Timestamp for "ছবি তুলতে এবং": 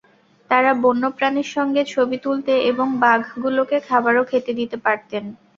1.93-2.87